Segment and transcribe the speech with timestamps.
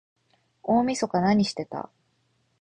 [0.63, 1.91] 大晦日なにしてた？